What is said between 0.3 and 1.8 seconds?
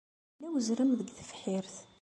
Yella uzrem deg tebḥirt.